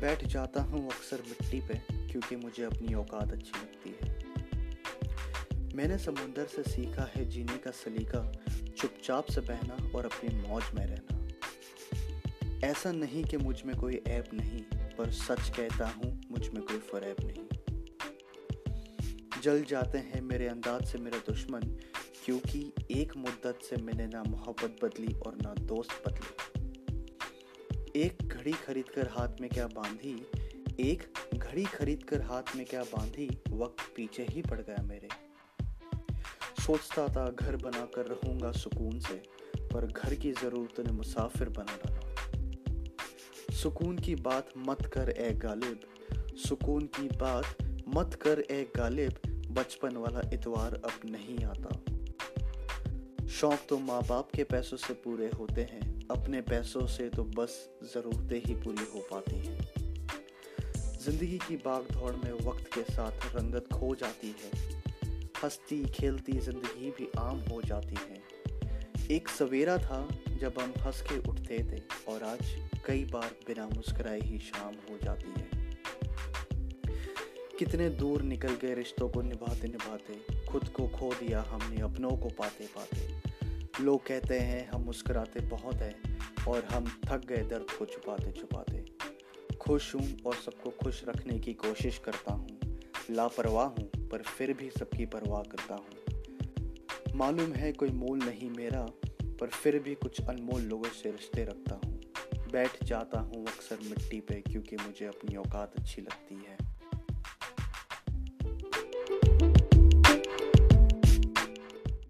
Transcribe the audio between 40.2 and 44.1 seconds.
ज़रूरत ने मुसाफिर बना डाला। सुकून